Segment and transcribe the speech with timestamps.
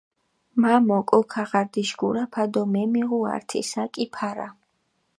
[0.61, 4.49] მა მოკო ქაღარდიში გურაფა დო მემიღუ ართი საკი ფარა.